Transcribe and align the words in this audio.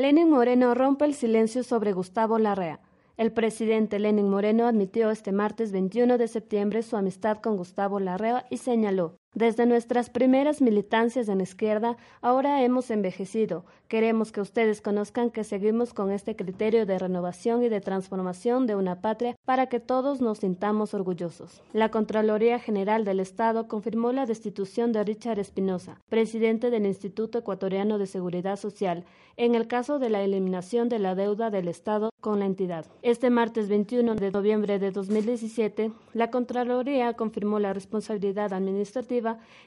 Lenin 0.00 0.30
Moreno 0.30 0.72
rompe 0.72 1.04
el 1.04 1.12
silencio 1.12 1.62
sobre 1.62 1.92
Gustavo 1.92 2.38
Larrea. 2.38 2.80
El 3.18 3.32
presidente 3.32 3.98
Lenin 3.98 4.30
Moreno 4.30 4.66
admitió 4.66 5.10
este 5.10 5.30
martes 5.30 5.72
21 5.72 6.16
de 6.16 6.26
septiembre 6.26 6.82
su 6.82 6.96
amistad 6.96 7.36
con 7.36 7.58
Gustavo 7.58 8.00
Larrea 8.00 8.46
y 8.48 8.56
señaló, 8.56 9.19
desde 9.34 9.64
nuestras 9.64 10.10
primeras 10.10 10.60
militancias 10.60 11.28
en 11.28 11.40
izquierda, 11.40 11.96
ahora 12.20 12.62
hemos 12.64 12.90
envejecido. 12.90 13.64
Queremos 13.86 14.32
que 14.32 14.40
ustedes 14.40 14.80
conozcan 14.80 15.30
que 15.30 15.44
seguimos 15.44 15.94
con 15.94 16.10
este 16.10 16.36
criterio 16.36 16.86
de 16.86 16.98
renovación 16.98 17.62
y 17.62 17.68
de 17.68 17.80
transformación 17.80 18.66
de 18.66 18.76
una 18.76 19.00
patria 19.00 19.36
para 19.44 19.66
que 19.66 19.80
todos 19.80 20.20
nos 20.20 20.38
sintamos 20.38 20.94
orgullosos. 20.94 21.62
La 21.72 21.90
Contraloría 21.90 22.58
General 22.58 23.04
del 23.04 23.20
Estado 23.20 23.68
confirmó 23.68 24.12
la 24.12 24.26
destitución 24.26 24.92
de 24.92 25.04
Richard 25.04 25.38
Espinosa, 25.38 26.00
presidente 26.08 26.70
del 26.70 26.86
Instituto 26.86 27.38
Ecuatoriano 27.38 27.98
de 27.98 28.06
Seguridad 28.06 28.56
Social, 28.56 29.04
en 29.36 29.54
el 29.54 29.66
caso 29.66 29.98
de 29.98 30.10
la 30.10 30.22
eliminación 30.22 30.88
de 30.88 30.98
la 30.98 31.14
deuda 31.14 31.50
del 31.50 31.68
Estado 31.68 32.10
con 32.20 32.40
la 32.40 32.46
entidad. 32.46 32.86
Este 33.02 33.30
martes 33.30 33.68
21 33.68 34.16
de 34.16 34.30
noviembre 34.30 34.78
de 34.78 34.90
2017, 34.90 35.92
la 36.12 36.30
Contraloría 36.30 37.14
confirmó 37.14 37.58
la 37.58 37.72
responsabilidad 37.72 38.52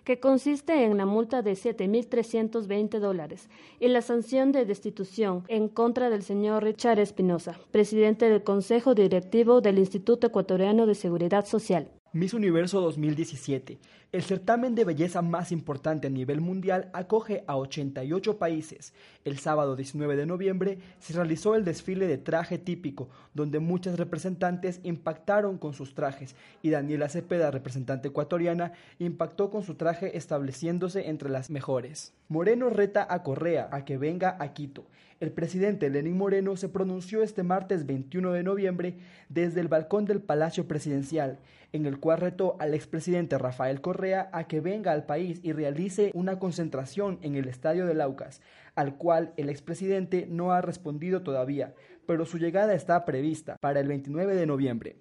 que 0.03 0.19
consiste 0.19 0.83
en 0.83 0.97
la 0.97 1.05
multa 1.05 1.41
de 1.41 1.53
7.320 1.53 2.99
dólares 2.99 3.49
y 3.79 3.87
la 3.87 4.01
sanción 4.01 4.51
de 4.51 4.65
destitución 4.65 5.43
en 5.47 5.69
contra 5.69 6.09
del 6.09 6.23
señor 6.23 6.63
Richard 6.63 6.99
Espinosa, 6.99 7.59
presidente 7.71 8.29
del 8.29 8.43
Consejo 8.43 8.95
Directivo 8.95 9.61
del 9.61 9.79
Instituto 9.79 10.27
Ecuatoriano 10.27 10.85
de 10.85 10.95
Seguridad 10.95 11.45
Social. 11.45 11.89
Miss 12.15 12.35
Universo 12.35 12.79
2017. 12.79 13.79
El 14.11 14.21
certamen 14.21 14.75
de 14.75 14.85
belleza 14.85 15.23
más 15.23 15.51
importante 15.51 16.05
a 16.05 16.11
nivel 16.11 16.41
mundial 16.41 16.91
acoge 16.93 17.43
a 17.47 17.57
88 17.57 18.37
países. 18.37 18.93
El 19.25 19.39
sábado 19.39 19.75
19 19.75 20.15
de 20.15 20.27
noviembre 20.27 20.77
se 20.99 21.13
realizó 21.13 21.55
el 21.55 21.65
desfile 21.65 22.05
de 22.05 22.19
traje 22.19 22.59
típico, 22.59 23.09
donde 23.33 23.57
muchas 23.57 23.97
representantes 23.97 24.79
impactaron 24.83 25.57
con 25.57 25.73
sus 25.73 25.95
trajes 25.95 26.35
y 26.61 26.69
Daniela 26.69 27.09
Cepeda, 27.09 27.49
representante 27.49 28.09
ecuatoriana, 28.09 28.73
impactó 28.99 29.49
con 29.49 29.63
su 29.63 29.73
traje 29.73 30.15
estableciéndose 30.15 31.09
entre 31.09 31.31
las 31.31 31.49
mejores. 31.49 32.13
Moreno 32.27 32.69
reta 32.69 33.07
a 33.09 33.23
Correa 33.23 33.69
a 33.71 33.85
que 33.85 33.97
venga 33.97 34.37
a 34.39 34.53
Quito. 34.53 34.85
El 35.19 35.31
presidente 35.31 35.89
Lenín 35.89 36.17
Moreno 36.17 36.57
se 36.57 36.69
pronunció 36.69 37.23
este 37.23 37.41
martes 37.41 37.87
21 37.87 38.33
de 38.33 38.43
noviembre 38.43 38.97
desde 39.29 39.61
el 39.61 39.69
balcón 39.69 40.05
del 40.05 40.21
Palacio 40.21 40.67
Presidencial, 40.67 41.39
en 41.71 41.85
el 41.87 41.99
cual 42.03 42.19
retó 42.19 42.57
al 42.59 42.73
expresidente 42.73 43.37
Rafael 43.37 43.79
Correa 43.79 44.29
a 44.33 44.43
que 44.43 44.59
venga 44.59 44.91
al 44.91 45.05
país 45.05 45.39
y 45.41 45.53
realice 45.53 46.11
una 46.13 46.37
concentración 46.37 47.17
en 47.21 47.37
el 47.37 47.47
estadio 47.47 47.85
de 47.85 47.93
Laucas, 47.93 48.41
al 48.75 48.97
cual 48.97 49.31
el 49.37 49.47
expresidente 49.47 50.27
no 50.29 50.51
ha 50.51 50.59
respondido 50.59 51.21
todavía, 51.23 51.75
pero 52.05 52.25
su 52.25 52.39
llegada 52.39 52.73
está 52.73 53.05
prevista 53.05 53.55
para 53.61 53.79
el 53.79 53.87
29 53.87 54.35
de 54.35 54.45
noviembre. 54.45 54.97